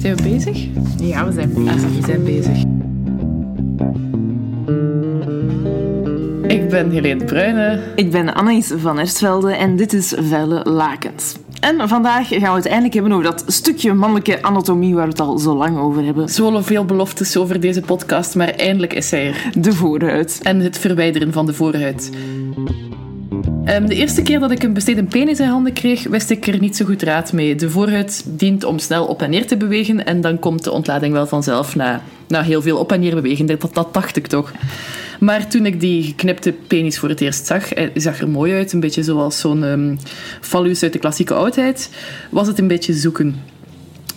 [0.00, 0.66] Zijn we bezig?
[1.00, 2.58] Ja, we zijn Ah, we zijn bezig.
[6.50, 7.80] Ik ben Helene Bruyne.
[7.94, 11.34] Ik ben Anaïs van Erstvelde en dit is Vuile Lakens.
[11.60, 15.20] En vandaag gaan we het eindelijk hebben over dat stukje mannelijke anatomie waar we het
[15.20, 16.28] al zo lang over hebben.
[16.28, 19.50] Zoveel beloftes over deze podcast, maar eindelijk is hij er.
[19.60, 20.40] De voorhuid.
[20.42, 22.10] En het verwijderen van de voorhuid.
[23.64, 26.60] Ehm, de eerste keer dat ik een besteed penis in handen kreeg, wist ik er
[26.60, 27.54] niet zo goed raad mee.
[27.54, 31.12] De voorhuid dient om snel op en neer te bewegen en dan komt de ontlading
[31.12, 33.46] wel vanzelf na, na heel veel op en neer bewegen.
[33.46, 34.52] Dat, dat dacht ik toch.
[35.20, 38.72] Maar toen ik die geknipte penis voor het eerst zag, hij zag er mooi uit,
[38.72, 39.98] een beetje zoals zo'n um,
[40.40, 41.90] phallus uit de klassieke oudheid,
[42.30, 43.36] was het een beetje zoeken.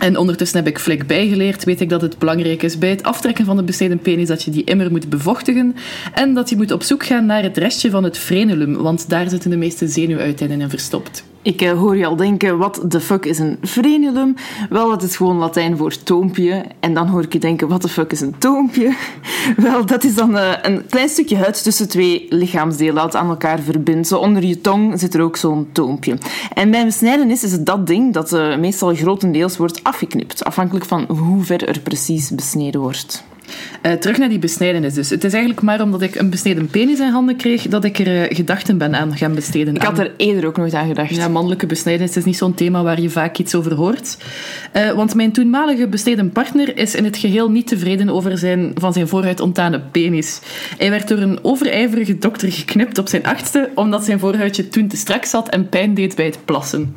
[0.04, 3.46] En ondertussen heb ik flink bijgeleerd, weet ik dat het belangrijk is bij het aftrekken
[3.46, 5.76] van de besneden penis dat je die immer moet bevochtigen
[6.14, 9.30] en dat je moet op zoek gaan naar het restje van het frenulum, want daar
[9.30, 11.24] zitten de meeste zenuwuiteinden in verstopt.
[11.44, 14.36] Ik uh, hoor je al denken, wat de fuck is een frenulum?
[14.70, 16.66] Wel, dat is gewoon Latijn voor toompje.
[16.80, 18.96] En dan hoor ik je denken, wat de fuck is een toompje?
[19.58, 23.60] Wel, dat is dan uh, een klein stukje huid tussen twee lichaamsdelen dat aan elkaar
[23.60, 24.08] verbindt.
[24.08, 26.18] Zo onder je tong zit er ook zo'n toompje.
[26.54, 31.06] En bij besnijdenis is het dat ding dat uh, meestal grotendeels wordt afgeknipt, afhankelijk van
[31.06, 33.24] hoe ver er precies besneden wordt.
[33.86, 35.10] Uh, terug naar die besnijdenis dus.
[35.10, 38.08] Het is eigenlijk maar omdat ik een besneden penis in handen kreeg dat ik er
[38.08, 39.76] uh, gedachten ben aan gaan besteden.
[39.76, 41.16] Ik had er eerder ook nooit aan gedacht.
[41.16, 44.18] Ja, mannelijke besnijdenis is niet zo'n thema waar je vaak iets over hoort.
[44.76, 48.94] Uh, want mijn toenmalige besteden partner is in het geheel niet tevreden over zijn van
[48.94, 50.40] zijn vooruit ontane penis.
[50.78, 54.98] Hij werd door een overijverige dokter geknipt op zijn achtste omdat zijn voorhuidje toen te
[54.98, 56.96] strak zat en pijn deed bij het plassen.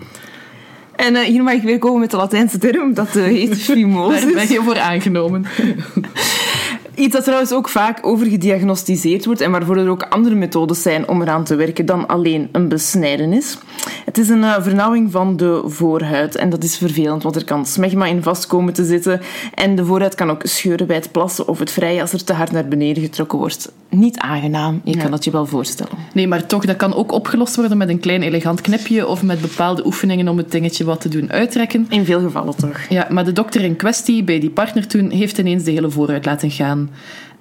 [0.97, 4.21] En uh, hier mag ik weer komen met de Latijnse term, dat uh, heet fimosis.
[4.21, 5.45] Daar ben je voor aangenomen.
[6.97, 11.23] Iets dat trouwens ook vaak overgediagnosticeerd wordt en waarvoor er ook andere methodes zijn om
[11.23, 13.59] eraan te werken dan alleen een besnijdenis.
[14.05, 17.67] Het is een uh, vernauwing van de voorhuid en dat is vervelend, want er kan
[17.67, 19.21] smegma in vast komen te zitten
[19.55, 22.33] en de voorhuid kan ook scheuren bij het plassen of het vrijen als er te
[22.33, 23.73] hard naar beneden getrokken wordt.
[23.89, 25.03] Niet aangenaam, je ja.
[25.03, 25.93] kan dat je wel voorstellen.
[26.13, 29.41] Nee, maar toch, dat kan ook opgelost worden met een klein elegant knipje of met
[29.41, 31.87] bepaalde oefeningen om het dingetje wat te doen uittrekken.
[31.89, 32.81] In veel gevallen toch.
[32.89, 36.25] Ja, maar de dokter in kwestie bij die partner toen heeft ineens de hele voorhuid
[36.25, 36.86] laten gaan.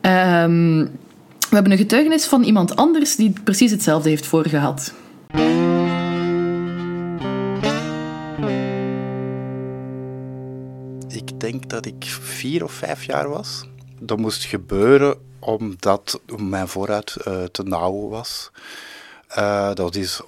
[0.02, 0.92] Um,
[1.50, 4.94] we hebben een getuigenis van iemand anders die precies hetzelfde heeft voorgehad.
[11.08, 13.68] Ik denk dat ik vier of vijf jaar was.
[14.00, 18.52] Dat moest gebeuren omdat mijn vooruit uh, te nauw was.
[19.38, 20.22] Uh, dat, is,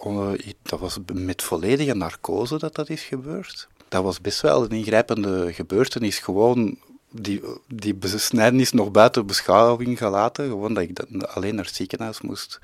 [0.61, 3.67] dat was met volledige narcose dat dat is gebeurd.
[3.87, 6.19] Dat was best wel een ingrijpende gebeurtenis.
[6.19, 6.77] Gewoon
[7.11, 10.47] die, die besnijdenis nog buiten beschouwing gelaten.
[10.47, 12.59] Gewoon dat ik alleen naar het ziekenhuis moest.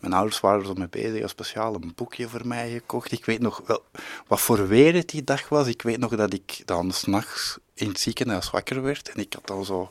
[0.00, 3.12] Mijn ouders waren er mee bezig, een speciaal een boekje voor mij gekocht.
[3.12, 3.82] Ik weet nog wel
[4.26, 5.66] wat voor weer het die dag was.
[5.66, 9.46] Ik weet nog dat ik dan s'nachts in het ziekenhuis wakker werd en ik had
[9.46, 9.88] dan zo een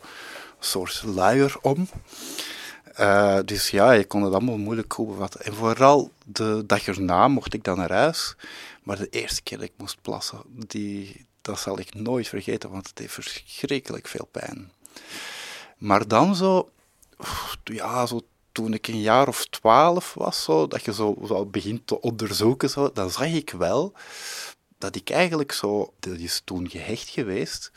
[0.60, 1.88] soort luier om.
[3.00, 5.42] Uh, dus ja, je kon het allemaal moeilijk goed bevatten.
[5.42, 8.36] En vooral de dag erna mocht ik dan naar huis.
[8.84, 12.88] Maar de eerste keer dat ik moest plassen, die, dat zal ik nooit vergeten, want
[12.88, 14.72] het heeft verschrikkelijk veel pijn.
[15.78, 16.70] Maar dan zo,
[17.64, 21.88] ja, zo toen ik een jaar of twaalf was, zo, dat je zo, zo begint
[21.88, 23.94] te onderzoeken, zo, dan zag ik wel
[24.78, 27.72] dat ik eigenlijk zo, dat is toen gehecht geweest,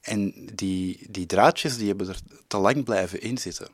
[0.00, 3.68] en die, die draadjes die hebben er te lang blijven inzitten.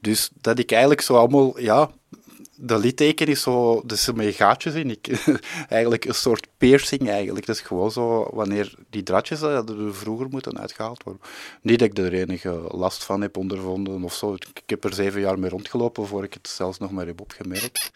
[0.00, 1.90] Dus dat ik eigenlijk zo allemaal, ja,
[2.62, 4.90] de litteken is zo, dus met gaatjes in.
[4.90, 5.08] Ik,
[5.68, 7.46] eigenlijk een soort piercing eigenlijk.
[7.46, 11.22] Dat is gewoon zo, wanneer die draadjes er vroeger moeten uitgehaald worden.
[11.62, 14.34] Niet dat ik er enige last van heb ondervonden of zo.
[14.34, 17.90] Ik heb er zeven jaar mee rondgelopen voor ik het zelfs nog maar heb opgemerkt.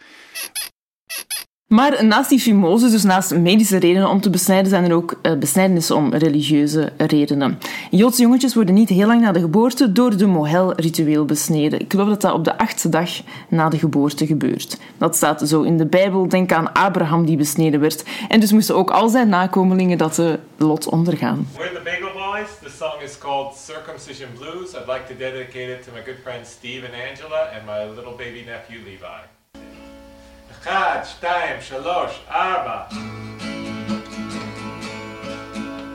[1.75, 5.33] Maar naast die fimose, dus naast medische redenen om te besnijden, zijn er ook uh,
[5.33, 7.59] besnijdenissen om religieuze redenen.
[7.89, 11.79] Joodse jongetjes worden niet heel lang na de geboorte door de mohel-ritueel besneden.
[11.79, 13.09] Ik geloof dat dat op de achtste dag
[13.49, 14.77] na de geboorte gebeurt.
[14.97, 16.29] Dat staat zo in de Bijbel.
[16.29, 18.03] Denk aan Abraham die besneden werd.
[18.27, 21.47] En dus moesten ook al zijn nakomelingen dat uh, lot ondergaan.
[21.57, 22.73] We're the Bagel Boys.
[22.77, 24.73] Song is called Circumcision Blues.
[24.73, 28.77] I'd like to dedicate it to my good Steve Angela and my little baby nephew
[28.85, 29.34] Levi.
[30.64, 32.82] אחד, שתיים, שלוש, ארבע.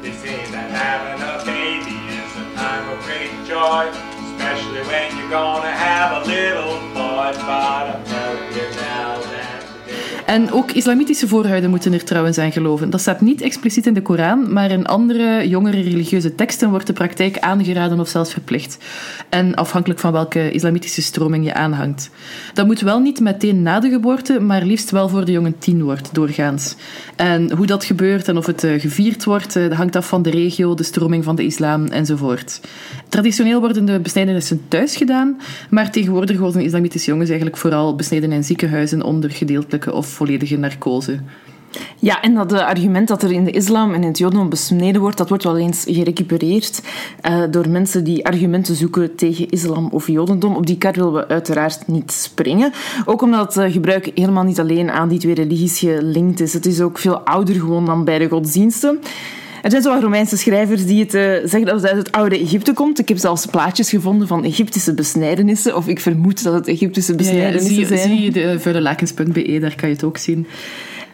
[0.01, 3.83] They say that having a baby is a time of great joy,
[4.29, 9.58] especially when you're gonna have a little boy, but I'm telling you now that
[10.30, 12.90] En ook islamitische voorhuiden moeten er trouwens aan geloven.
[12.90, 16.92] Dat staat niet expliciet in de Koran, maar in andere jongere religieuze teksten wordt de
[16.92, 18.78] praktijk aangeraden of zelfs verplicht.
[19.28, 22.10] En afhankelijk van welke islamitische stroming je aanhangt.
[22.54, 25.82] Dat moet wel niet meteen na de geboorte, maar liefst wel voor de jongen tien
[25.82, 26.76] wordt, doorgaans.
[27.16, 30.30] En hoe dat gebeurt en of het eh, gevierd wordt, eh, hangt af van de
[30.30, 32.60] regio, de stroming van de islam enzovoort.
[33.08, 35.40] Traditioneel worden de besnijdenissen thuis gedaan,
[35.70, 41.20] maar tegenwoordig worden islamitische jongens eigenlijk vooral besneden in ziekenhuizen onder gedeeltelijke of volledige narcose.
[41.98, 45.16] Ja, en dat argument dat er in de islam en in het jodendom besneden wordt,
[45.16, 46.82] dat wordt wel eens gerecupereerd
[47.28, 50.56] uh, door mensen die argumenten zoeken tegen islam of jodendom.
[50.56, 52.72] Op die kar willen we uiteraard niet springen.
[53.04, 56.52] Ook omdat het gebruik helemaal niet alleen aan die twee religies gelinkt is.
[56.52, 59.00] Het is ook veel ouder gewoon dan bij de godsdiensten.
[59.62, 62.72] Er zijn zo Romeinse schrijvers die het uh, zeggen dat het uit het oude Egypte
[62.72, 62.98] komt.
[62.98, 65.76] Ik heb zelfs plaatjes gevonden van Egyptische besnijdenissen.
[65.76, 68.08] Of ik vermoed dat het Egyptische besnijdenissen ja, ja, zie, zijn.
[68.08, 70.46] Zie je de vuilelakens.be, daar kan je het ook zien.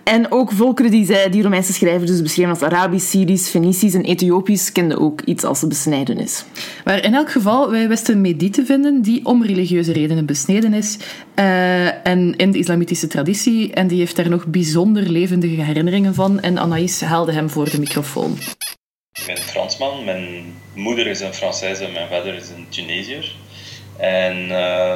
[0.08, 4.05] En ook volkeren die, zij, die Romeinse schrijvers dus beschreven als Arabisch, Syrisch, Fenicisch en
[4.05, 6.44] Ethiopisch kenden ook iets als de besnijdenis.
[6.85, 10.73] Maar in elk geval, wij wisten een medie te vinden die om religieuze redenen besneden
[10.73, 10.97] is.
[11.35, 13.73] Uh, en in de islamitische traditie.
[13.73, 16.41] En die heeft daar nog bijzonder levendige herinneringen van.
[16.41, 18.38] En Anaïs haalde hem voor de microfoon.
[19.12, 20.05] Ik ben Fransman.
[20.05, 23.35] Mijn moeder is een Française en mijn vader is een Tunesiër.
[23.97, 24.94] En uh,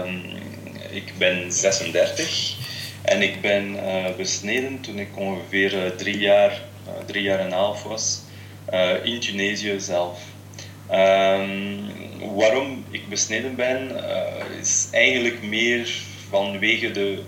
[0.91, 2.59] ik ben 36.
[3.02, 6.50] En ik ben uh, besneden toen ik ongeveer uh, drie, jaar,
[6.87, 8.20] uh, drie jaar en een half was
[9.02, 10.19] in Tunesië zelf.
[10.93, 11.87] Um,
[12.35, 13.91] waarom ik besneden ben,
[14.61, 15.88] is eigenlijk meer
[16.29, 17.19] vanwege de,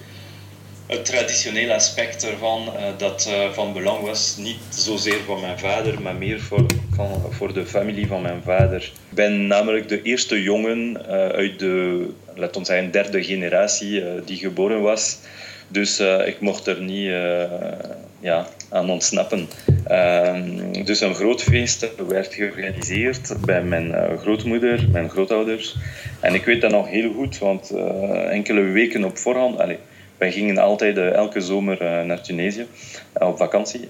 [0.87, 4.37] het traditionele aspect ervan dat van belang was.
[4.37, 8.83] Niet zozeer voor mijn vader, maar meer voor, van, voor de familie van mijn vader.
[8.83, 14.83] Ik ben namelijk de eerste jongen uit de, laten we zeggen, derde generatie die geboren
[14.83, 15.19] was.
[15.73, 17.43] Dus uh, ik mocht er niet uh,
[18.21, 19.49] ja, aan ontsnappen.
[19.91, 20.35] Uh,
[20.85, 25.77] dus een groot feest werd georganiseerd bij mijn uh, grootmoeder, mijn grootouders.
[26.21, 27.71] En ik weet dat nog heel goed, want
[28.31, 29.59] enkele weken op voorhand...
[29.59, 29.77] Allez,
[30.19, 32.67] wij gingen altijd elke zomer naar Tunesië
[33.13, 33.89] op vakantie.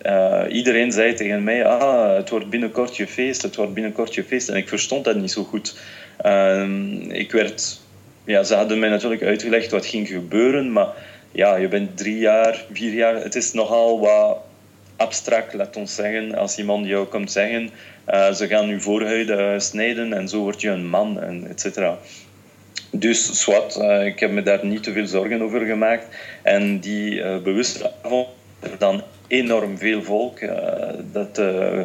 [0.49, 4.49] iedereen zei tegen mij, ah, het wordt binnenkort je feest, het wordt binnenkort je feest.
[4.49, 5.76] En ik verstond dat niet zo goed.
[6.17, 7.81] Ehm, ik werd...
[8.25, 10.94] Ja, ze hadden mij natuurlijk uitgelegd wat ging gebeuren, maar
[11.32, 13.14] ja, je bent drie jaar, vier jaar.
[13.14, 14.38] Het is nogal wat
[14.96, 16.34] abstract, laat ons zeggen.
[16.34, 17.70] Als iemand jou komt zeggen,
[18.08, 21.99] uh, ze gaan je voorhuiden snijden en zo word je een man, en et cetera.
[22.90, 26.06] Dus zwart, uh, ik heb me daar niet te veel zorgen over gemaakt.
[26.43, 28.29] En die bewuste avond,
[28.79, 30.38] dan enorm veel volk
[31.12, 31.40] dat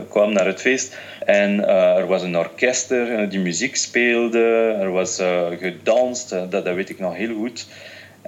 [0.10, 0.98] kwam naar het feest.
[1.26, 5.22] En er was een orkester die muziek speelde, er was
[5.60, 7.68] gedanst, dat, dat weet ik nog heel goed.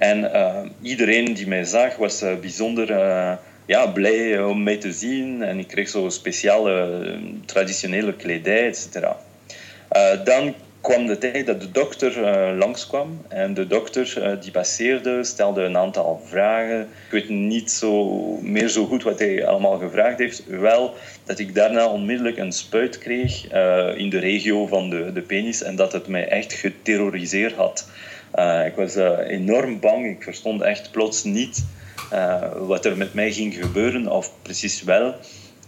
[0.00, 3.32] En uh, iedereen die mij zag was uh, bijzonder uh,
[3.66, 5.42] ja, blij om mij te zien.
[5.42, 7.00] En ik kreeg zo speciale
[7.44, 9.16] traditionele kledij, et cetera.
[10.24, 12.12] dan kwam de tijd dat de dokter
[12.56, 13.22] langskwam.
[13.28, 16.80] En de dokter die passeerde, stelde een aantal vragen.
[16.80, 20.42] Ik weet niet zo, meer zo goed wat hij allemaal gevraagd heeft.
[20.46, 20.94] Wel
[21.24, 23.44] dat ik daarna onmiddellijk een spuit kreeg
[23.96, 25.62] in de regio van de, de penis.
[25.62, 27.88] En dat het mij echt geterroriseerd had.
[28.34, 30.06] Uh, ik was uh, enorm bang.
[30.06, 31.64] Ik verstond echt plots niet
[32.12, 35.14] uh, wat er met mij ging gebeuren, of precies wel.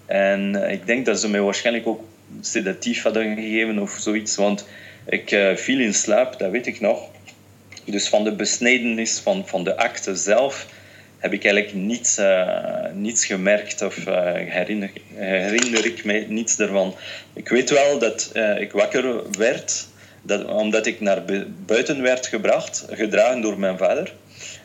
[0.07, 2.01] En ik denk dat ze mij waarschijnlijk ook
[2.41, 4.67] sedatief hadden gegeven of zoiets, want
[5.07, 7.09] ik viel in slaap, dat weet ik nog.
[7.85, 10.67] Dus van de besnedenis van, van de acte zelf
[11.19, 12.21] heb ik eigenlijk niets,
[12.95, 16.95] niets gemerkt of herinner, herinner ik mij niets ervan.
[17.33, 19.87] Ik weet wel dat ik wakker werd
[20.23, 21.23] dat, omdat ik naar
[21.67, 24.13] buiten werd gebracht, gedragen door mijn vader.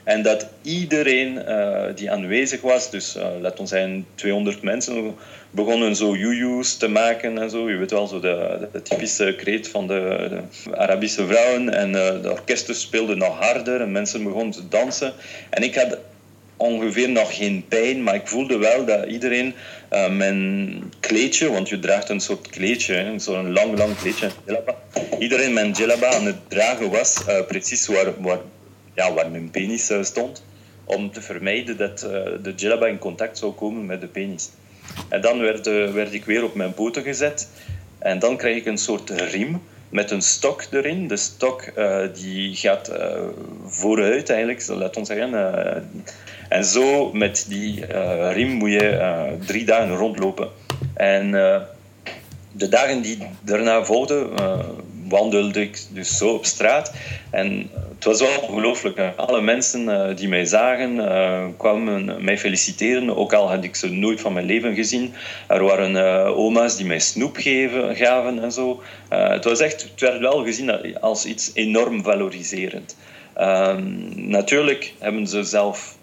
[0.03, 5.15] En dat iedereen uh, die aanwezig was, dus uh, laten we zeggen 200 mensen,
[5.51, 7.69] begonnen zo joejoes te maken en zo.
[7.69, 10.39] Je weet wel, zo de, de typische kreet van de,
[10.71, 11.73] Arabische vrouwen.
[11.73, 15.13] En uh, de orkesten speelden nog harder en mensen begonnen te dansen.
[15.49, 15.97] En ik had
[16.57, 19.53] ongeveer nog geen pijn, maar ik voelde wel dat iedereen
[19.93, 24.29] uh, mijn kleedje, want je draagt een soort kleedje, zo'n lang, lang kleedje,
[25.19, 28.39] iedereen mijn djellaba aan het dragen was, uh, precies waar, waar,
[28.95, 30.43] ja, mijn penis uh, stond,
[30.83, 31.99] om te vermijden dat
[32.43, 34.49] de djellaba in contact zou komen met de penis.
[35.09, 37.49] En dan werd, werd ik weer op mijn poten gezet
[37.99, 41.07] en dan kreeg ik een soort riem met een stok erin.
[41.07, 41.63] De stok
[42.13, 42.91] die gaat
[43.65, 45.33] vooruit eigenlijk, laat ons zeggen
[46.49, 47.85] en zo met die
[48.31, 50.49] riem moet je drie dagen rondlopen.
[50.93, 51.31] En
[52.51, 54.29] de dagen die daarna volgden,
[55.09, 56.93] wandelde ik dus zo op straat.
[57.29, 58.99] En het was ongelooflijk.
[59.15, 60.95] Alle mensen die mij zagen
[61.57, 65.13] kwamen mij feliciteren, ook al had ik ze nooit van mijn leven gezien.
[65.47, 68.81] Er waren oma's die mij snoep geven, gaven en zo.
[69.09, 72.95] het, was echt, het werd wel gezien als iets enorm valoriserend.
[73.33, 75.95] Ehm, natuurlijk hebben ze zelf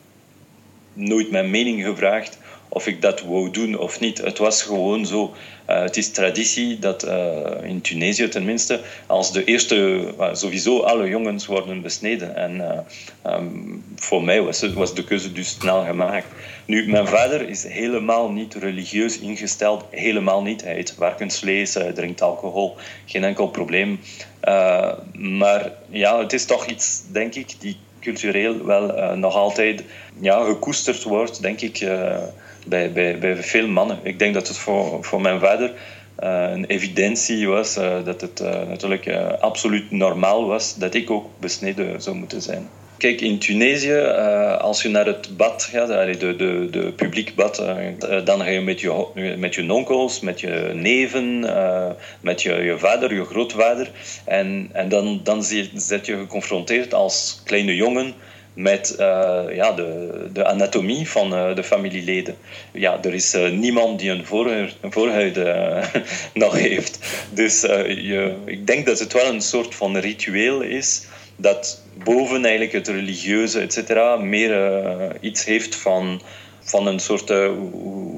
[0.93, 2.39] nooit mijn mening gevraagd
[2.75, 4.19] of ik dat wou doen of niet.
[4.19, 5.35] Het was gewoon zo.
[5.71, 9.77] Uh, het is traditie dat uh, in Tunesië tenminste, als de eerste,
[10.19, 12.37] uh, sowieso alle jongens worden besneden.
[12.37, 12.85] En
[13.27, 16.27] um, voor mij was, het, was de keuze dus snel gemaakt.
[16.67, 20.63] Nu, mijn vader is helemaal niet religieus ingesteld, helemaal niet.
[20.63, 22.77] Hij eet varkensvlees, hij drinkt alcohol,
[23.07, 24.01] geen enkel probleem.
[25.13, 29.85] maar ja, het is toch iets, denk ik, die cultureel wel nog altijd
[30.21, 31.87] ja, gekoesterd wordt, denk ik
[32.65, 33.99] bij, bij, bij veel mannen.
[34.03, 35.73] Ik denk dat het voor, voor mijn vader
[36.23, 39.09] uh, een evidentie was uh, dat het uh, natuurlijk
[39.41, 42.69] absoluut normaal was dat ik ook besneden zou moeten zijn.
[42.97, 43.97] Kijk, in Tunesië,
[44.61, 47.63] als je naar het bad gaat, de, de, de publiek bad,
[48.25, 49.07] dan ga je met je,
[49.39, 51.39] met je onkels, met je neven,
[52.21, 53.91] met je, je vader, je grootvader.
[54.25, 58.15] En, en dan, dan zit je geconfronteerd als kleine jongen
[58.55, 62.37] met uh, ja, de, de anatomie van uh, de familieleden.
[62.73, 64.25] Ja, er is uh, niemand die een,
[64.81, 65.39] een voorhuid
[66.35, 66.99] nog heeft.
[67.31, 71.07] Dus je, ik denk dat het wel een soort van ritueel is
[71.37, 76.23] dat boven eigenlijk het religieuze, et cetera, meer iets heeft van,
[76.61, 77.71] van een soort, hoe,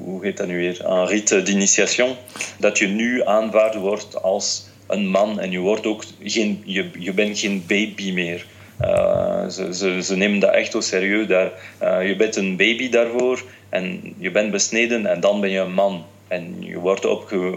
[0.03, 2.15] hoe heet dat nu weer, een rite d'initiation.
[2.59, 7.13] Dat je nu aanvaard wordt als een man en je, wordt ook geen, je, je
[7.13, 8.45] bent geen baby meer.
[8.81, 11.27] Uh, ze, ze, ze, nemen dat echt zo serieus.
[11.27, 11.51] Daar,
[11.83, 15.73] uh, je bent een baby daarvoor en je bent besneden en dan ben je een
[15.73, 16.05] man.
[16.27, 17.55] En je wordt opge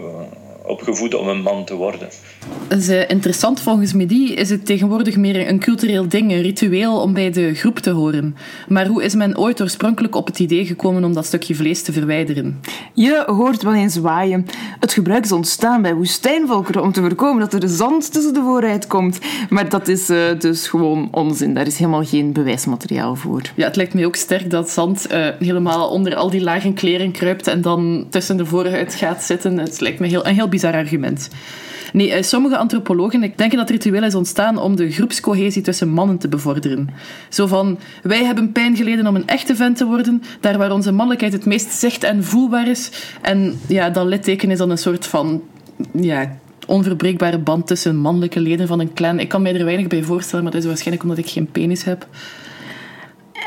[0.65, 2.07] opgevoed om een man te worden.
[2.69, 7.13] is uh, interessant volgens Medi is het tegenwoordig meer een cultureel ding, een ritueel om
[7.13, 8.35] bij de groep te horen.
[8.67, 11.91] Maar hoe is men ooit oorspronkelijk op het idee gekomen om dat stukje vlees te
[11.91, 12.59] verwijderen?
[12.93, 14.45] Je hoort wel eens waaien.
[14.79, 18.87] Het gebruik is ontstaan bij woestijnvolkeren om te voorkomen dat er zand tussen de vooruit
[18.87, 19.19] komt.
[19.49, 21.53] Maar dat is uh, dus gewoon onzin.
[21.53, 23.41] Daar is helemaal geen bewijsmateriaal voor.
[23.55, 27.11] Ja, het lijkt me ook sterk dat zand uh, helemaal onder al die lage kleren
[27.11, 29.57] kruipt en dan tussen de vooruit gaat zitten.
[29.57, 31.29] Het lijkt me heel, een heel bizar argument.
[31.93, 36.27] Nee, eh, sommige antropologen denken dat ritueel is ontstaan om de groepscohesie tussen mannen te
[36.27, 36.89] bevorderen.
[37.29, 40.91] Zo van, wij hebben pijn geleden om een echte vent te worden, daar waar onze
[40.91, 42.91] mannelijkheid het meest zicht en voelbaar is.
[43.21, 45.41] En ja, dat litteken is dan een soort van
[45.93, 49.19] ja, onverbreekbare band tussen mannelijke leden van een clan.
[49.19, 51.83] Ik kan mij er weinig bij voorstellen, maar dat is waarschijnlijk omdat ik geen penis
[51.83, 52.07] heb.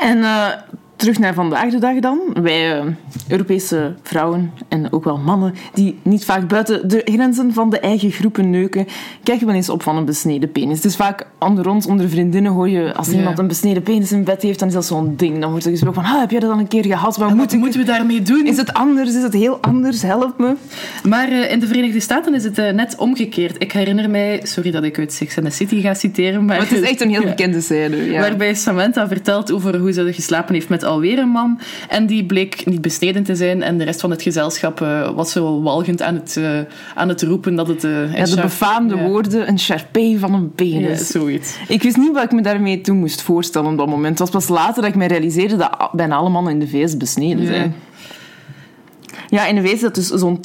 [0.01, 0.47] En uh,
[0.95, 2.19] terug naar vandaag de dag dan.
[2.41, 2.85] Wij uh,
[3.27, 8.11] Europese vrouwen en ook wel mannen die niet vaak buiten de grenzen van de eigen
[8.11, 8.87] groepen neuken,
[9.23, 10.81] kijken wel eens op van een besneden penis.
[10.81, 13.17] Dus vaak onder ons, onder vriendinnen, hoor je als ja.
[13.17, 15.39] iemand een besneden penis in bed heeft, dan is dat zo'n ding.
[15.39, 17.17] Dan wordt er gesproken van, ah, heb jij dat al een keer gehad?
[17.17, 18.45] Wat, moet moeten we daarmee doen?
[18.45, 19.15] Is het anders?
[19.15, 20.01] Is het heel anders?
[20.01, 20.55] Help me.
[21.03, 23.55] Maar uh, in de Verenigde Staten is het uh, net omgekeerd.
[23.61, 26.57] Ik herinner mij, sorry dat ik uit Sex and the City ga citeren, maar...
[26.57, 28.11] maar het is echt een heel bekende scène.
[28.11, 28.19] Ja.
[28.19, 31.59] Waarbij Samantha vertelt over hoe ze geslapen heeft met alweer een man.
[31.89, 33.61] En die bleek niet besneden te zijn.
[33.61, 36.59] En de rest van het gezelschap uh, was zo walgend aan het, uh,
[36.95, 37.83] aan het roepen dat het...
[37.83, 39.03] Uh, ja, de befaamde ja.
[39.03, 40.99] woorden, een charpé van een penis.
[40.99, 41.57] Ja, zoiets.
[41.67, 44.19] Ik wist niet wat ik me daarmee toen moest voorstellen op dat moment.
[44.19, 46.97] Het was pas later dat ik me realiseerde dat bijna alle mannen in de VS
[46.97, 47.75] besneden zijn.
[49.29, 50.39] Ja, in wezen dat dus zo'n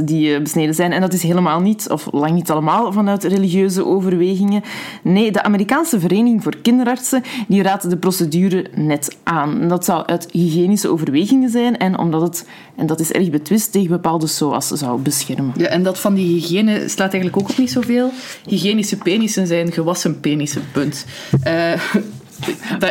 [0.00, 0.92] 80% die besneden zijn.
[0.92, 4.62] En dat is helemaal niet, of lang niet allemaal, vanuit religieuze overwegingen.
[5.02, 9.68] Nee, de Amerikaanse Vereniging voor Kinderartsen die raadt de procedure net aan.
[9.68, 12.46] Dat zou uit hygiënische overwegingen zijn en omdat het,
[12.76, 15.52] en dat is erg betwist, tegen bepaalde SOA's zou beschermen.
[15.56, 18.10] Ja, en dat van die hygiëne slaat eigenlijk ook op niet zoveel.
[18.46, 21.04] Hygiënische penissen zijn gewassen penissen, punt.
[21.46, 21.72] Uh.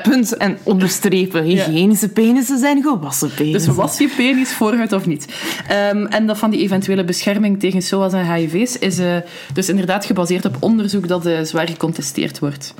[0.03, 1.43] Punt en onderstrepen.
[1.43, 3.67] Hygiënische penissen zijn gewassen penissen.
[3.67, 5.25] Dus was je penis vooruit of niet?
[5.91, 9.15] Um, en dat van die eventuele bescherming tegen SOA's en HIV's is uh,
[9.53, 12.73] dus inderdaad gebaseerd op onderzoek dat uh, zwaar gecontesteerd wordt.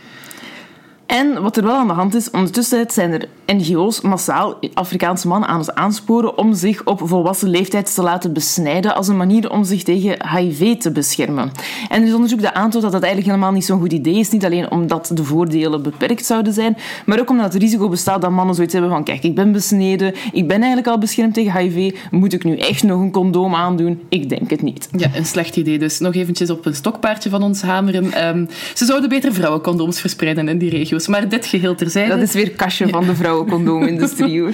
[1.13, 5.49] En wat er wel aan de hand is, ondertussen zijn er NGO's massaal Afrikaanse mannen
[5.49, 9.63] aan het aansporen om zich op volwassen leeftijd te laten besnijden als een manier om
[9.63, 11.51] zich tegen HIV te beschermen.
[11.89, 14.29] En er is onderzoek dat aantoont dat dat eigenlijk helemaal niet zo'n goed idee is.
[14.29, 18.31] Niet alleen omdat de voordelen beperkt zouden zijn, maar ook omdat het risico bestaat dat
[18.31, 21.95] mannen zoiets hebben van kijk, ik ben besneden, ik ben eigenlijk al beschermd tegen HIV,
[22.11, 24.01] moet ik nu echt nog een condoom aandoen?
[24.09, 24.89] Ik denk het niet.
[24.97, 25.79] Ja, een slecht idee.
[25.79, 28.27] Dus nog eventjes op een stokpaardje van ons hameren.
[28.27, 31.07] Um, ze zouden beter vrouwencondooms verspreiden in die regio's foto's.
[31.07, 32.09] Maar dit geheel terzijde.
[32.09, 34.53] Dat is weer kastje van de vrouwencondoomindustrie, hoor.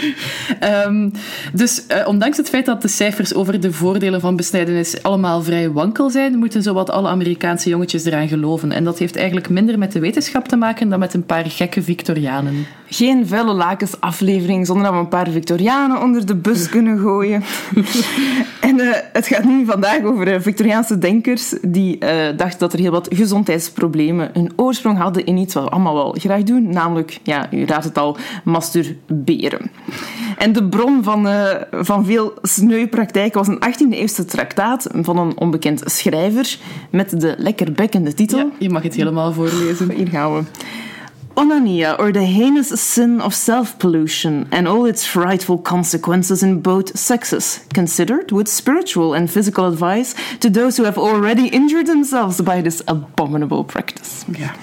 [0.85, 1.11] Um,
[1.53, 5.71] dus uh, ondanks het feit dat de cijfers over de voordelen van besnijdenis allemaal vrij
[5.71, 8.71] wankel zijn, moeten zowat alle Amerikaanse jongetjes eraan geloven.
[8.71, 11.81] En dat heeft eigenlijk minder met de wetenschap te maken dan met een paar gekke
[11.81, 12.65] Victorianen.
[12.89, 17.43] Geen vuile lakens aflevering zonder dat we een paar Victorianen onder de bus kunnen gooien.
[18.69, 21.97] en uh, het gaat nu vandaag over uh, Victoriaanse denkers die
[22.35, 26.15] dachten dat er heel wat gezondheidsproblemen een oorsprong hadden in iets wat we allemaal wel
[26.39, 29.71] graag doen, namelijk, ja, u raadt het al, masturberen.
[30.37, 35.81] En de bron van, uh, van veel sneupraktijken was een 18e-eeuwse traktaat van een onbekend
[35.85, 36.57] schrijver
[36.89, 38.37] met de lekkerbekkende titel.
[38.37, 39.91] Ja, je mag het helemaal voorlezen.
[39.91, 40.41] Hier gaan we.
[41.33, 46.97] Onania, or the heinous sin of self pollution, and all its frightful consequences in both
[46.97, 52.61] sexes, considered with spiritual and physical advice to those who have already injured themselves by
[52.61, 54.25] this abominable practice.
[54.37, 54.53] Ja.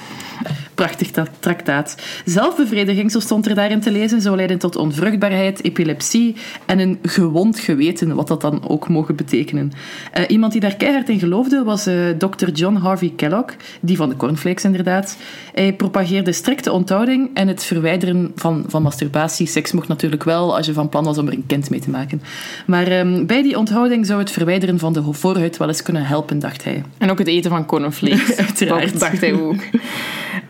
[0.76, 1.96] Prachtig dat traktaat.
[2.24, 7.58] Zelfbevrediging, zo stond er daarin te lezen, zou leiden tot onvruchtbaarheid, epilepsie en een gewond
[7.58, 9.72] geweten, wat dat dan ook mogen betekenen.
[10.18, 12.48] Uh, iemand die daar keihard in geloofde was uh, Dr.
[12.48, 15.16] John Harvey Kellogg, die van de cornflakes inderdaad.
[15.54, 19.46] Hij propageerde strikte onthouding en het verwijderen van, van masturbatie.
[19.46, 21.90] Seks mocht natuurlijk wel als je van plan was om er een kind mee te
[21.90, 22.22] maken.
[22.66, 26.38] Maar um, bij die onthouding zou het verwijderen van de voorhuid wel eens kunnen helpen,
[26.38, 26.82] dacht hij.
[26.98, 28.36] En ook het eten van cornflakes.
[28.46, 28.90] Uiteraard.
[28.92, 29.60] Dat dacht hij ook.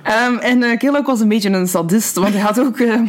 [0.08, 3.00] Um, en uh, Kellogg was een beetje een sadist, want hij had ook uh,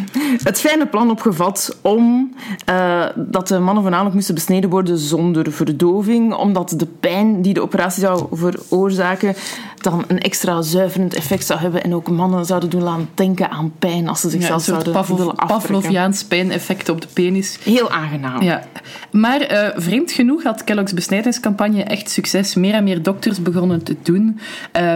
[0.43, 2.33] het fijne plan opgevat om
[2.69, 7.61] uh, dat de mannen voornamelijk moesten besneden worden zonder verdoving, omdat de pijn die de
[7.61, 9.35] operatie zou veroorzaken
[9.83, 13.73] dan een extra zuiverend effect zou hebben en ook mannen zouden doen laten denken aan
[13.79, 15.35] pijn als ze zichzelf ja, zouden Pavlov, willen.
[15.35, 17.57] Pavloviaans pijneffect op de penis.
[17.63, 18.41] Heel aangenaam.
[18.41, 18.63] Ja.
[19.11, 22.55] Maar vreemd genoeg had Kellogg's besnijdingscampagne echt succes.
[22.55, 24.39] Meer en meer dokters begonnen te doen.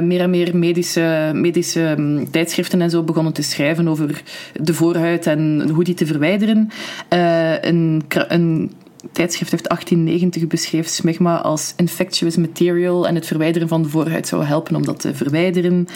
[0.03, 4.23] meer en meer medische, medische um, tijdschriften en zo begonnen te schrijven over
[4.53, 6.69] de voorhuid en hoe die te verwijderen.
[7.13, 8.71] Uh, een, een
[9.11, 14.43] tijdschrift heeft 1890 beschreef smegma als infectious material en het verwijderen van de voorhuid zou
[14.43, 15.87] helpen om dat te verwijderen.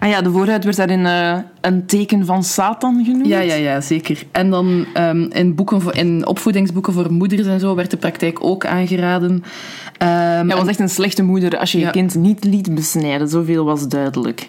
[0.00, 3.26] Ah ja, de voorhuid werd daarin uh, een teken van Satan genoemd?
[3.26, 4.24] Ja, ja, ja zeker.
[4.32, 8.44] En dan um, in, boeken voor, in opvoedingsboeken voor moeders en zo werd de praktijk
[8.44, 9.30] ook aangeraden.
[9.30, 9.42] Um,
[9.98, 11.86] ja, was echt een slechte moeder als je ja.
[11.86, 14.48] je kind niet liet besnijden, zoveel was duidelijk.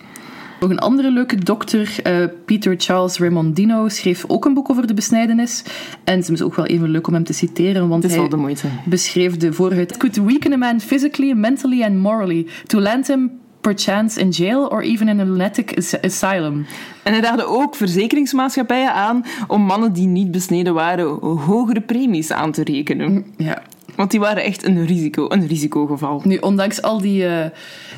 [0.59, 4.93] Nog een andere leuke dokter, uh, Peter Charles Raimondino, schreef ook een boek over de
[4.93, 5.63] besnijdenis.
[6.03, 9.37] En het is ook wel even leuk om hem te citeren, want hij de beschreef
[9.37, 9.97] de voorhuid...
[9.97, 14.81] Could weaken a man physically, mentally and morally to land him perchance in jail or
[14.81, 16.65] even in a lunatic asylum.
[17.03, 22.51] En hij daagde ook verzekeringsmaatschappijen aan om mannen die niet besneden waren hogere premies aan
[22.51, 23.25] te rekenen.
[23.37, 23.61] Ja.
[23.95, 26.21] Want die waren echt een, risico, een risicogeval.
[26.23, 27.45] Nu, ondanks al die, uh,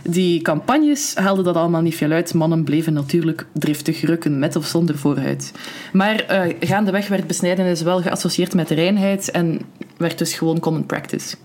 [0.04, 2.34] die campagnes haalde dat allemaal niet veel uit.
[2.34, 5.52] Mannen bleven natuurlijk driftig rukken, met of zonder voorhuid.
[5.94, 9.60] Maar uh, gaandeweg werd besnijdenis wel geassocieerd met reinheid en
[9.98, 11.36] werd dus gewoon common practice.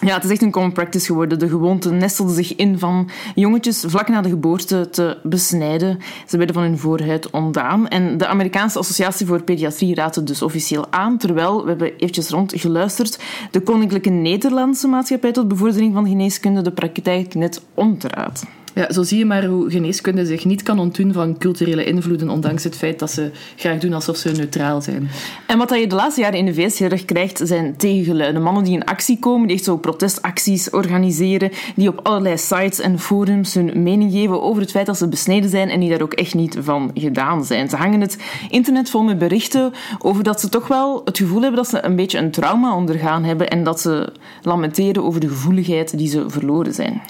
[0.00, 1.38] Ja, het is echt een common practice geworden.
[1.38, 5.98] De gewoonte nestelde zich in van jongetjes vlak na de geboorte te besnijden.
[6.26, 7.88] Ze werden van hun voorhuid ontdaan.
[7.88, 11.18] En de Amerikaanse Associatie voor Pediatrie raadt het dus officieel aan.
[11.18, 13.18] Terwijl, we hebben eventjes rondgeluisterd,
[13.50, 18.44] de Koninklijke Nederlandse Maatschappij tot Bevordering van Geneeskunde de praktijk net omdraait.
[18.76, 22.64] Ja, zo zie je maar hoe geneeskunde zich niet kan ontdoen van culturele invloeden, ondanks
[22.64, 25.08] het feit dat ze graag doen alsof ze neutraal zijn.
[25.46, 28.42] En wat je de laatste jaren in de VS heel erg krijgt, zijn tegengeluiden.
[28.42, 32.98] Mannen die in actie komen, die echt zo protestacties organiseren, die op allerlei sites en
[32.98, 36.14] forums hun mening geven over het feit dat ze besneden zijn en die daar ook
[36.14, 37.68] echt niet van gedaan zijn.
[37.68, 38.18] Ze hangen het
[38.50, 41.96] internet vol met berichten over dat ze toch wel het gevoel hebben dat ze een
[41.96, 44.12] beetje een trauma ondergaan hebben en dat ze
[44.42, 47.02] lamenteren over de gevoeligheid die ze verloren zijn.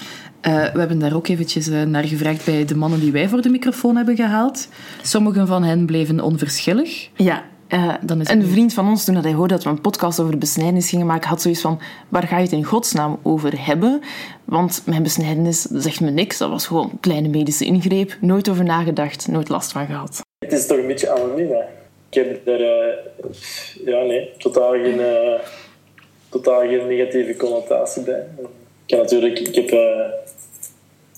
[0.49, 3.43] Uh, we hebben daar ook eventjes uh, naar gevraagd bij de mannen die wij voor
[3.43, 4.69] de microfoon hebben gehaald.
[5.03, 7.09] Sommigen van hen bleven onverschillig.
[7.15, 10.21] Ja, uh, dan is een vriend van ons, toen hij hoorde dat we een podcast
[10.21, 14.01] over besnijdenis gingen maken, had zoiets van, waar ga je het in godsnaam over hebben?
[14.45, 16.39] Want mijn besnijdenis zegt me niks.
[16.39, 18.17] Dat was gewoon een kleine medische ingreep.
[18.21, 20.21] Nooit over nagedacht, nooit last van gehad.
[20.39, 21.63] Het is toch een beetje anoniem, hè?
[22.09, 22.61] Ik heb er...
[23.85, 25.01] ja, nee, totaal geen,
[26.29, 28.27] totaal geen negatieve connotatie bij.
[28.87, 29.39] Ik heb natuurlijk...
[29.39, 29.71] Ik heb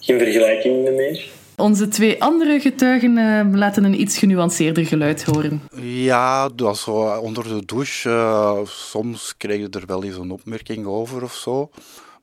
[0.00, 1.28] geen vergelijking meer.
[1.56, 5.62] Onze twee andere getuigen uh, laten een iets genuanceerder geluid horen.
[5.80, 8.08] Ja, dat was zo onder de douche.
[8.08, 11.70] Uh, soms kreeg je er wel eens een opmerking over of zo.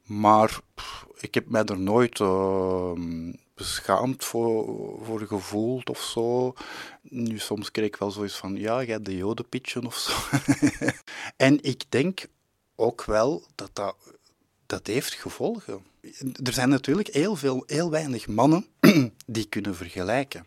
[0.04, 2.92] Maar pff, ik heb mij er nooit uh,
[3.56, 4.66] beschaamd voor,
[5.02, 6.54] voor gevoeld of zo.
[7.02, 10.12] Nu, soms kreeg ik wel zoiets van, ja, jij hebt de jodenpitchen of zo.
[11.48, 12.26] en ik denk
[12.76, 13.96] ook wel dat dat,
[14.66, 15.84] dat heeft gevolgen
[16.44, 18.66] er zijn natuurlijk heel, veel, heel weinig mannen
[19.26, 20.46] die kunnen vergelijken.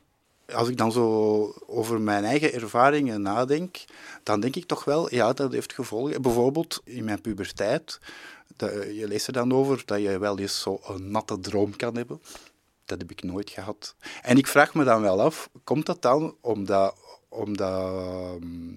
[0.52, 3.84] als ik dan zo over mijn eigen ervaringen nadenk,
[4.22, 6.22] dan denk ik toch wel, ja, dat heeft gevolgen.
[6.22, 8.00] Bijvoorbeeld in mijn puberteit,
[8.92, 12.22] je leest er dan over dat je wel eens zo een natte droom kan hebben.
[12.84, 13.94] Dat heb ik nooit gehad.
[14.22, 16.94] En ik vraag me dan wel af, komt dat dan omdat,
[17.28, 18.72] omdat ehm,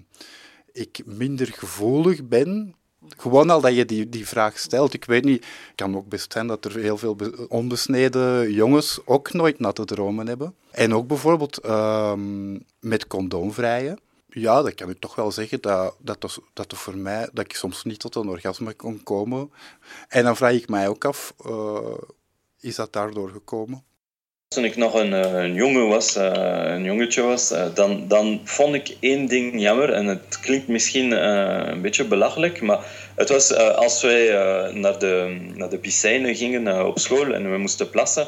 [0.72, 2.74] ik minder gevoelig ben
[3.16, 4.94] gewoon al dat je die, die vraag stelt.
[4.94, 7.16] Ik weet niet, het kan ook best zijn dat er heel veel
[7.48, 10.54] onbesneden jongens ook nooit natte dromen hebben.
[10.70, 13.98] En ook bijvoorbeeld um, met condoomvrijen.
[14.28, 17.84] Ja, dat kan ik toch wel zeggen dat, dat, dat, voor mij, dat ik soms
[17.84, 19.52] niet tot een orgasme kon komen.
[20.08, 21.78] En dan vraag ik mij ook af, uh,
[22.60, 23.84] is dat daardoor gekomen?
[24.52, 26.30] Toen ik nog een, eh, een jongen was, uh,
[26.64, 29.92] een jongetje was, uh, dan, dan vond ik één ding jammer.
[29.92, 31.10] En het klinkt misschien
[31.70, 32.78] een beetje belachelijk, maar
[33.14, 34.28] het was als wij
[34.74, 38.26] naar, de, naar de piscine gingen op school en we moesten plassen.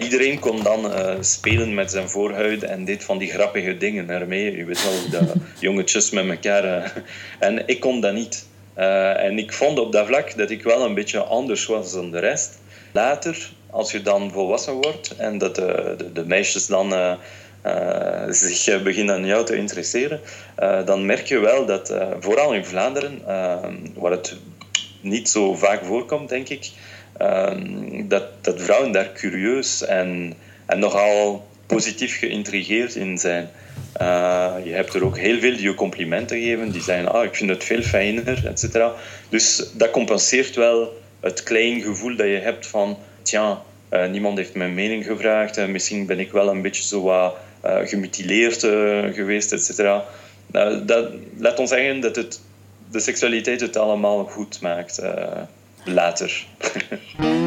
[0.00, 4.56] iedereen kon dan spelen met zijn voorhuid en deed van die grappige dingen ermee.
[4.56, 5.32] Je weet wel, de
[5.66, 6.92] jongetjes met elkaar.
[7.38, 8.46] en ik kon dat niet.
[8.74, 12.18] en ik vond op dat vlak dat ik wel een beetje anders was dan de
[12.18, 12.58] rest.
[12.92, 17.12] Later, als je dan volwassen wordt en dat de, de, meisjes dan uh,
[17.66, 20.20] uh, zich beginnen aan jou te interesseren,
[20.84, 23.22] dan merk je wel dat, vooral in Vlaanderen,
[23.94, 24.36] waar het
[25.00, 26.70] niet zo vaak voorkomt, denk ik,
[28.08, 30.34] dat, dat vrouwen daar curieus en,
[30.66, 33.48] en nogal positief geïntrigeerd in zijn.
[34.64, 37.50] je hebt er ook heel veel die je complimenten geven, die zeggen, ah, ik vind
[37.50, 38.70] het veel fijner, et.
[39.28, 44.54] Dus dat compenseert wel het klein gevoel dat je hebt van, tja, uh, niemand heeft
[44.54, 48.60] mijn mening gevraagd en misschien ben ik wel een beetje zo wat uh, gemutileerd
[49.14, 50.04] geweest, et cetera.
[50.84, 51.08] dat
[51.38, 52.40] laat ons zeggen dat het,
[52.90, 55.02] de seksualiteit het allemaal goed maakt
[55.84, 56.46] later.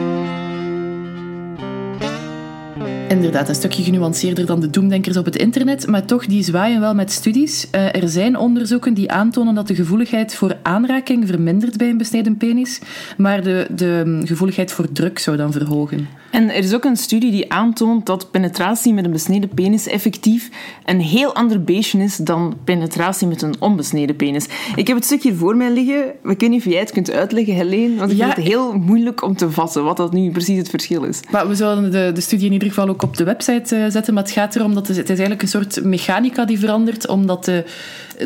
[3.10, 6.94] Inderdaad, een stukje genuanceerder dan de doemdenkers op het internet, maar toch, die zwaaien wel
[6.94, 7.68] met studies.
[7.72, 12.38] Uh, er zijn onderzoeken die aantonen dat de gevoeligheid voor aanraking vermindert bij een besneden
[12.38, 12.80] penis,
[13.18, 16.08] maar de, de gevoeligheid voor druk zou dan verhogen.
[16.32, 20.50] En er is ook een studie die aantoont dat penetratie met een besneden penis effectief
[20.86, 24.48] een heel ander beestje is dan penetratie met een onbesneden penis.
[24.76, 26.04] Ik heb het stukje voor mij liggen.
[26.24, 29.24] Ik weet niet of jij het kunt uitleggen, Helene, want ik vind het heel moeilijk
[29.24, 31.20] om te vatten wat dat nu precies het verschil is.
[31.32, 34.14] Maar we zullen de, de studie in ieder geval ook op de website uh, zetten,
[34.14, 37.46] maar het gaat erom dat het, het is eigenlijk een soort mechanica die verandert, omdat
[37.46, 37.64] de,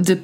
[0.02, 0.20] de,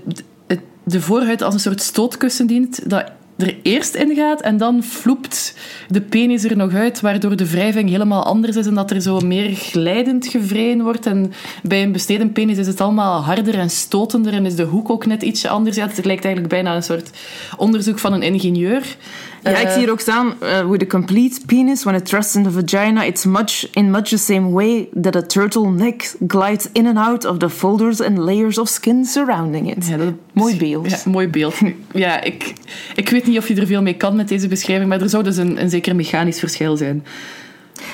[0.48, 4.84] de, de voorhuid als een soort stootkussen dient, dat er eerst in gaat en dan
[4.84, 5.56] floept
[5.88, 9.20] de penis er nog uit, waardoor de wrijving helemaal anders is en dat er zo
[9.20, 11.06] meer glijdend gevreden wordt.
[11.06, 11.32] En
[11.64, 15.06] bij een besteden penis is het allemaal harder en stotender en is de hoek ook
[15.06, 15.76] net ietsje anders.
[15.76, 17.10] Ja, het lijkt eigenlijk bijna een soort
[17.58, 18.98] onderzoek van een ingenieur.
[19.44, 22.44] Ja, ik zie hier ook staan, uh, with a complete penis, when it thrusts in
[22.44, 26.98] the vagina, it's much in much the same way that a turtleneck glides in and
[26.98, 29.88] out of the folders and layers of skin surrounding it.
[29.88, 29.98] Ja,
[30.40, 30.90] mooi beeld.
[30.90, 31.56] Ja, mooi beeld.
[31.94, 32.54] Ja, ik,
[32.96, 35.24] ik weet niet of je er veel mee kan met deze beschrijving, maar er zou
[35.24, 37.04] dus een, een zeker mechanisch verschil zijn.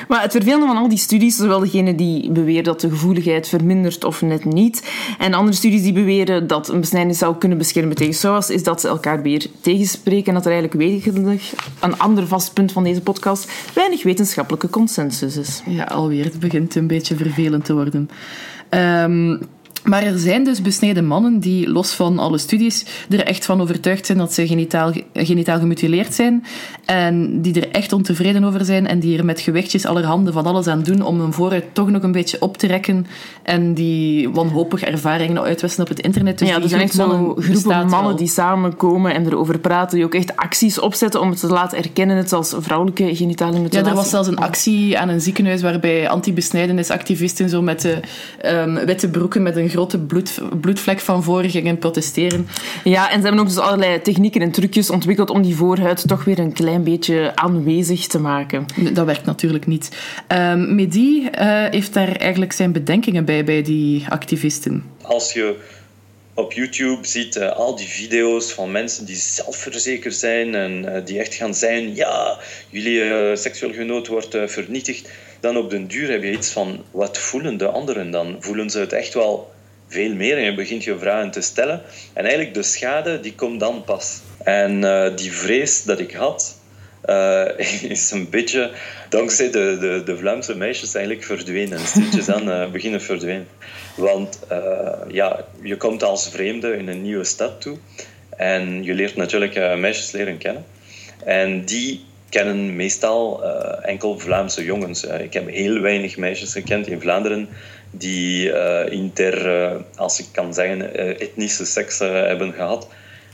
[0.08, 4.03] Maar het vervelende van al die studies, zowel degene die beweren dat de gevoeligheid vermindert
[4.03, 8.13] of net niet, en andere studies die beweren dat een besnijdenis zou kunnen beschermen tegen
[8.13, 12.53] SOAS, is dat ze elkaar weer tegenspreken en dat er eigenlijk wederdig, een ander vast
[12.53, 15.62] punt van deze podcast, weinig wetenschappelijke consensus is.
[15.65, 16.23] Ja, alweer.
[16.23, 18.10] Het begint een beetje vervelend te worden.
[18.69, 19.39] Um,
[19.86, 24.06] maar er zijn dus besneden mannen die, los van alle studies, er echt van overtuigd
[24.06, 26.45] zijn dat ze genitaal, genitaal gemutileerd zijn.
[26.86, 30.67] En die er echt ontevreden over zijn en die er met gewichtjes allerhande van alles
[30.67, 33.08] aan doen om hun vooruit toch nog een beetje op te rekken.
[33.43, 36.39] En die wanhopige ervaringen uitwisselen op het internet.
[36.39, 40.13] Dus ja, er zijn echt zo'n groepen mannen die samenkomen en erover praten, die ook
[40.13, 43.84] echt acties opzetten om het te laten erkennen, net als vrouwelijke genitale mutilatie.
[43.84, 48.00] Ja, er was zelfs een actie aan een ziekenhuis waarbij anti-besnijdenisactivisten zo met de
[48.45, 52.47] um, witte broeken met een grote bloed, bloedvlek van voren gingen protesteren.
[52.83, 56.23] Ja, en ze hebben ook dus allerlei technieken en trucjes ontwikkeld om die voorhuid toch
[56.23, 58.65] weer een klein beetje aanwezig te maken.
[58.93, 59.89] Dat werkt natuurlijk niet.
[60.27, 61.29] Um, Mehdi uh,
[61.69, 64.83] heeft daar eigenlijk zijn bedenkingen bij, bij die activisten.
[65.01, 65.55] Als je
[66.33, 71.19] op YouTube ziet uh, al die video's van mensen die zelfverzekerd zijn en uh, die
[71.19, 72.38] echt gaan zijn, ja,
[72.69, 75.09] jullie uh, seksueel genoot wordt vernietigd.
[75.39, 78.35] Dan op den duur heb je iets van, wat voelen de anderen dan?
[78.39, 79.53] Voelen ze het echt wel
[79.95, 81.81] veel meer en je begint je vragen te stellen.
[82.13, 84.21] En eigenlijk de schade, die komt dan pas.
[84.43, 86.60] En uh, die vrees dat ik had,
[87.05, 87.45] uh,
[87.95, 88.71] is een beetje
[89.10, 91.79] dankzij de, de, de Vlaamse meisjes eigenlijk verdwenen.
[91.79, 93.47] Stiltjes aan uh, beginnen verdwenen.
[93.95, 94.39] Want
[95.08, 97.77] ja, je komt als vreemde in een nieuwe stad toe.
[98.38, 100.65] En je leert natuurlijk meisjes leren kennen.
[101.23, 105.03] En die kennen meestal uh, enkel Vlaamse jongens.
[105.03, 107.49] ik heb heel weinig meisjes gekend in Vlaanderen
[107.91, 108.51] die
[108.89, 112.88] inter, als ik kan zeggen, etnische seks hebben gehad.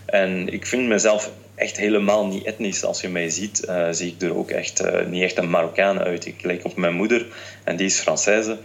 [0.06, 2.84] En ik vind mezelf echt helemaal niet etnisch.
[2.84, 6.25] Als je mij ziet, zie ik er ook echt niet echt een Marokkaan uit.
[6.25, 7.25] Ik lijk op mijn moeder
[7.63, 8.58] en die is Française.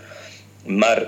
[0.67, 1.07] Maar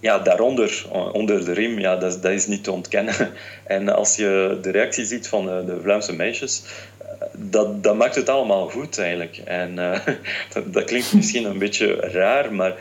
[0.00, 3.14] ja, daaronder, onder de riem, ja, dat, dat is niet te ontkennen.
[3.64, 6.62] En als je de reactie ziet van de Vlaamse meisjes,
[7.38, 9.36] dat, dat maakt het allemaal goed eigenlijk.
[9.36, 10.06] En uh,
[10.52, 12.74] dat, dat, klinkt misschien een beetje raar, maar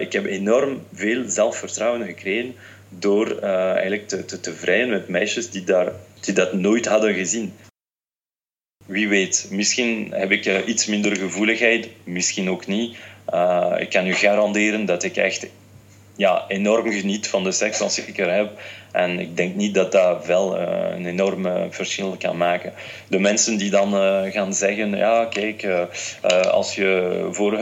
[0.00, 2.54] ik heb enorm veel zelfvertrouwen gekregen
[2.88, 7.54] door eigenlijk te, te, te vrijen met meisjes die, daar, die dat nooit hadden gezien.
[8.86, 12.96] Wie weet, misschien heb ik iets minder gevoeligheid, misschien ook niet.
[13.78, 15.46] Ik kan u garanderen dat ik echt
[16.16, 18.60] ja, enorm geniet van de seks als ik er heb.
[18.92, 20.62] En ik denk niet dat dat wel uh,
[20.94, 22.72] een enorm verschil kan maken.
[23.08, 23.92] De mensen die dan
[24.32, 25.68] gaan zeggen: ja, kijk,
[26.50, 27.58] als je voor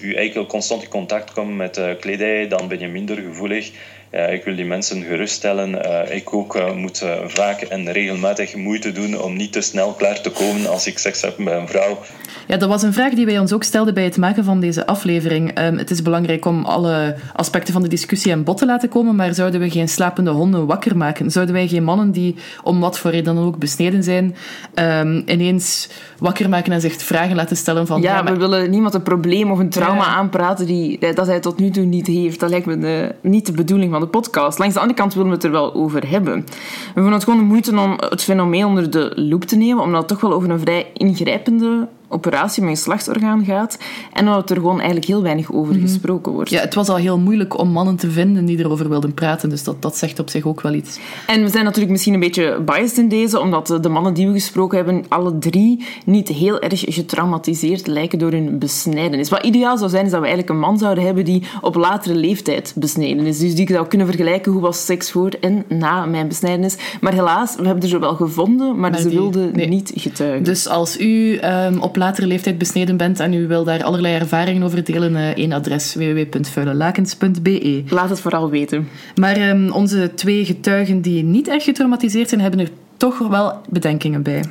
[0.00, 3.70] je eikel constant in contact komt met kledij, dan ben je minder gevoelig.
[4.12, 5.70] Ja, ik wil die mensen geruststellen.
[5.70, 9.92] Uh, ik ook uh, moet uh, vaak en regelmatig moeite doen om niet te snel
[9.92, 11.98] klaar te komen als ik seks heb met een vrouw.
[12.46, 14.86] Ja, dat was een vraag die wij ons ook stelden bij het maken van deze
[14.86, 15.58] aflevering.
[15.58, 19.16] Um, het is belangrijk om alle aspecten van de discussie aan bod te laten komen,
[19.16, 21.30] maar zouden we geen slapende honden wakker maken?
[21.30, 24.36] Zouden wij geen mannen die om wat voor reden dan ook besneden zijn,
[24.74, 28.02] um, ineens wakker maken en zich vragen laten stellen van...
[28.02, 30.14] Ja, we willen niemand een probleem of een trauma ja.
[30.14, 32.40] aanpraten die, dat hij tot nu toe niet heeft.
[32.40, 34.58] Dat lijkt me de, niet de bedoeling van de podcast.
[34.58, 36.44] Langs de andere kant willen we het er wel over hebben.
[36.44, 39.98] We vinden het gewoon de moeite om het fenomeen onder de loep te nemen, omdat
[39.98, 43.78] het toch wel over een vrij ingrijpende operatie met een slachtsorgaan gaat.
[44.12, 45.82] En dat er gewoon eigenlijk heel weinig over mhm.
[45.82, 46.50] gesproken wordt.
[46.50, 49.48] Ja, het was al heel moeilijk om mannen te vinden die erover wilden praten.
[49.48, 50.98] Dus dat, dat zegt op zich ook wel iets.
[51.26, 54.32] En we zijn natuurlijk misschien een beetje biased in deze, omdat de mannen die we
[54.32, 59.28] gesproken hebben, alle drie niet heel erg getraumatiseerd lijken door hun besnijdenis.
[59.28, 62.14] Wat ideaal zou zijn, is dat we eigenlijk een man zouden hebben die op latere
[62.14, 63.38] leeftijd besneden is.
[63.38, 66.76] Dus die zou kunnen vergelijken hoe was seks voor en na mijn besnijdenis.
[67.00, 70.42] Maar helaas, we hebben er zo wel gevonden, maar, ze wilden niet getuigen.
[70.44, 74.62] Dus als u um, op latere leeftijd besneden bent en u wil daar allerlei ervaringen
[74.62, 77.84] over delen, uh, één adres www.vuilelakens.be.
[77.88, 78.88] Laat het vooral weten.
[79.14, 84.22] Maar um, onze twee getuigen die niet echt getraumatiseerd zijn, hebben er toch wel bedenkingen
[84.22, 84.44] bij.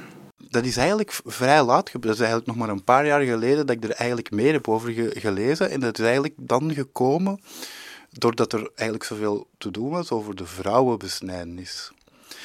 [0.49, 1.91] Dat is eigenlijk vrij laat.
[1.91, 4.67] Dat is eigenlijk nog maar een paar jaar geleden dat ik er eigenlijk meer heb
[4.67, 5.69] over gelezen.
[5.69, 7.39] En dat is eigenlijk dan gekomen
[8.09, 11.91] doordat er eigenlijk zoveel te doen was over de vrouwenbesnijdenis.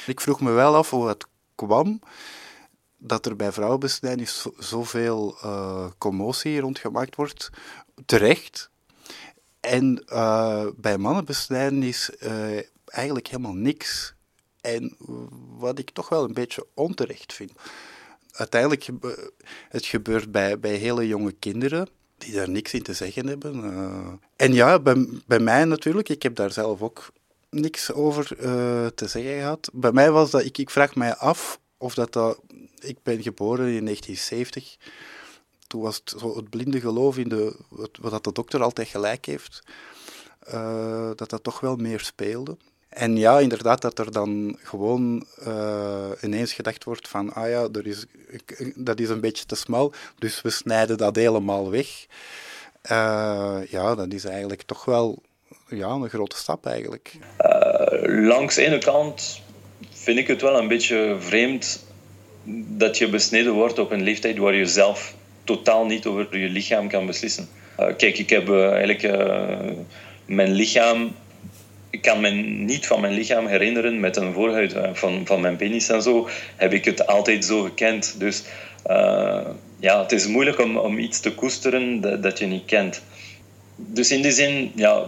[0.05, 1.99] Ik vroeg me wel af hoe het kwam
[2.97, 7.49] dat er bij vrouwenbesnijdenis zoveel uh, commotie rondgemaakt wordt,
[8.05, 8.69] terecht.
[9.59, 14.13] En uh, bij mannenbesnijdenis uh, eigenlijk helemaal niks.
[14.61, 14.95] En
[15.57, 17.51] wat ik toch wel een beetje onterecht vind.
[18.31, 18.87] Uiteindelijk,
[19.69, 24.19] het gebeurt bij, bij hele jonge kinderen die daar niks in te zeggen hebben.
[24.35, 27.11] En ja, bij, bij mij natuurlijk, ik heb daar zelf ook
[27.49, 28.27] niks over
[28.95, 29.69] te zeggen gehad.
[29.73, 32.39] Bij mij was dat, ik, ik vraag mij af of dat, dat
[32.79, 34.77] ik ben geboren in 1970.
[35.67, 37.55] Toen was het zo het blinde geloof in de,
[37.99, 39.63] wat de dokter altijd gelijk heeft,
[40.53, 42.57] uh, dat dat toch wel meer speelde.
[42.89, 47.87] En ja, inderdaad, dat er dan gewoon uh, ineens gedacht wordt van, ah ja, er
[47.87, 48.05] is,
[48.75, 52.05] dat is een beetje te smal, dus we snijden dat helemaal weg.
[52.91, 55.21] Uh, ja, dat is eigenlijk toch wel
[55.67, 57.17] ja, een grote stap eigenlijk.
[58.05, 59.41] Langs de ene kant
[60.07, 61.85] vind ik het wel een beetje vreemd
[62.77, 66.87] dat je besneden wordt op een leeftijd waar je zelf totaal niet over je lichaam
[66.87, 67.47] kan beslissen.
[67.75, 69.01] kijk, ik heb eigenlijk
[70.25, 71.15] mijn lichaam
[71.89, 75.55] ik kan me niet van mijn lichaam herinneren met een voorhuid eh, van, van mijn
[75.55, 76.29] penis en zo.
[76.55, 78.15] Heb ik het altijd zo gekend.
[78.19, 78.43] Dus
[79.79, 83.01] ja, het is moeilijk om, om iets te koesteren dat, dat je niet kent.
[83.75, 85.05] Dus in die zin, ja,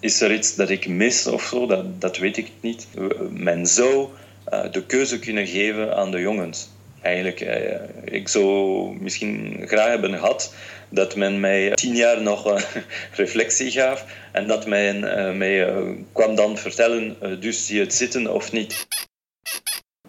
[0.00, 1.66] is er iets dat ik mis of zo?
[1.66, 2.86] Dat, dat weet ik niet.
[3.30, 4.08] Men zou
[4.52, 6.68] uh, de keuze kunnen geven aan de jongens.
[7.02, 10.54] Eigenlijk, uh, ik zou misschien graag hebben gehad
[10.88, 12.62] dat men mij tien jaar nog uh,
[13.22, 15.00] reflectie gaf en dat men
[15.38, 18.86] mij kwam dan vertellen, dus je het zitten of niet.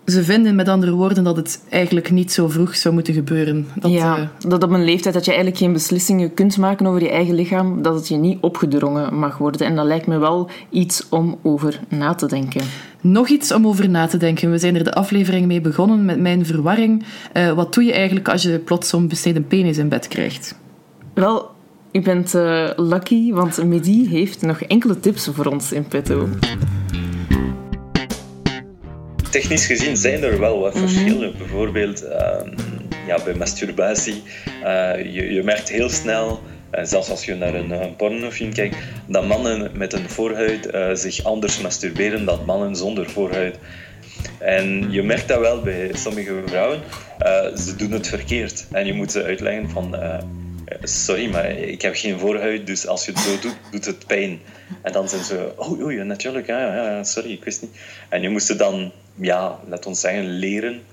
[0.08, 3.68] Ze vinden met andere woorden dat het eigenlijk niet zo vroeg zou moeten gebeuren.
[3.76, 7.10] Dat, ja, dat op een leeftijd dat je eigenlijk geen beslissingen kunt maken over je
[7.10, 9.68] eigen lichaam, dat het je niet opgedrongen mag worden.
[9.68, 12.62] En dat lijkt me wel iets om over na te denken.
[13.02, 14.52] Nog iets om over na te denken.
[14.52, 17.06] We zijn er de aflevering mee begonnen met mijn verwarring.
[17.56, 20.56] wat doe je eigenlijk als je plots zo'n besneden penis in bed krijgt?
[21.14, 21.50] Wel,
[21.92, 26.28] u bent uh, lucky, want Mehdi heeft nog enkele tips voor ons in petto.
[29.38, 30.88] Technisch gezien zijn er wel wat mhm.
[30.88, 31.38] verschillen.
[31.38, 32.42] Bijvoorbeeld, uh,
[33.08, 34.24] ja, bij masturbatie,
[35.12, 38.76] je, je merkt heel snel en zelfs als je naar een, een pornofilm kijkt,
[39.08, 43.58] dat mannen met een voorhuid uh, zich anders masturberen dan mannen zonder voorhuid.
[44.38, 46.80] En je merkt dat wel bij sommige vrouwen.
[47.22, 48.66] Uh, ze doen het verkeerd.
[48.72, 49.96] En je moet ze uitleggen van...
[49.96, 50.18] Uh,
[50.82, 54.40] sorry, maar ik heb geen voorhuid, dus als je het zo doet, doet het pijn.
[54.82, 55.52] En dan zijn ze...
[55.56, 57.72] Oh, oei, natuurlijk, ja, ja, sorry, ik wist niet.
[58.10, 60.84] En je moest ze dan, ja, laat ons zeggen, leren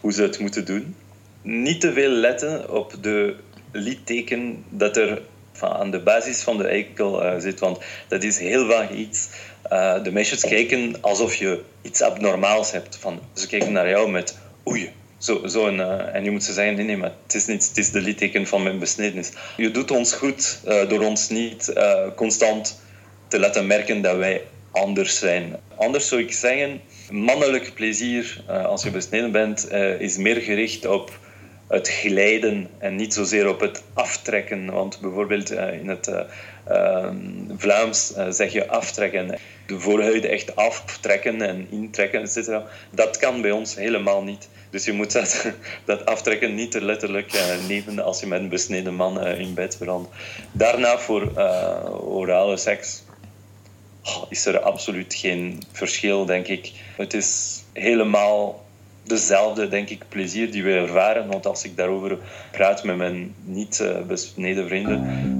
[0.00, 0.96] hoe ze het moeten doen.
[1.42, 3.36] Niet te veel letten op de
[3.72, 5.22] litteken dat er
[5.60, 7.60] aan de basis van de eikel uh, zit.
[7.60, 9.28] Want dat is heel vaak iets.
[9.72, 12.96] Uh, de meisjes kijken alsof je iets abnormaals hebt.
[12.96, 14.90] Van, ze kijken naar jou met oei.
[15.18, 17.68] Zo, zo een, uh, en je moet ze zeggen: nee, nee, maar het is, niet,
[17.68, 19.32] het is de litteken van mijn besnedenis.
[19.56, 21.72] Je doet ons goed door ons niet
[22.16, 22.80] constant
[23.28, 25.56] te laten merken dat wij anders zijn.
[25.76, 26.80] Anders zou ik zeggen:
[27.12, 31.12] mannelijk plezier als je besneden bent, is meer gericht op
[31.72, 34.72] het glijden en niet zozeer op het aftrekken.
[34.72, 37.10] Want bijvoorbeeld eh, in het uh,
[37.56, 39.38] Vlaams zeg je aftrekken.
[39.66, 42.58] De voorhuid echt aftrekken en intrekken, etc.
[42.90, 44.48] Dat kan bij ons helemaal niet.
[44.70, 45.46] Dus je moet dat,
[45.84, 47.32] dat aftrekken niet te letterlijk
[47.68, 50.08] nemen als je met een besneden man in bed belandt.
[50.52, 51.32] Daarna voor
[52.00, 53.01] orale seks
[54.04, 56.72] oh, is er absoluut geen verschil, denk ik.
[56.96, 58.64] Het is helemaal
[59.04, 61.26] dezelfde, denk ik, plezier die we ervaren.
[61.26, 62.18] Want als ik daarover
[62.50, 65.30] praat met mijn niet-besneden vrienden,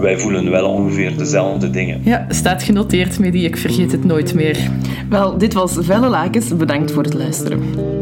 [0.00, 2.00] wij voelen wel ongeveer dezelfde dingen.
[2.04, 3.44] Ja, staat genoteerd, Medi.
[3.44, 4.70] Ik vergeet het nooit meer.
[5.08, 6.56] Wel, dit was Velle Lakens.
[6.56, 8.01] Bedankt voor het luisteren.